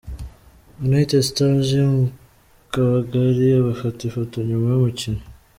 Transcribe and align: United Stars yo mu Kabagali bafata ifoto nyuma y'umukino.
United 0.87 1.21
Stars 1.29 1.67
yo 1.77 1.85
mu 1.95 2.05
Kabagali 2.71 3.45
bafata 3.67 3.99
ifoto 4.09 4.35
nyuma 4.49 4.65
y'umukino. 4.71 5.21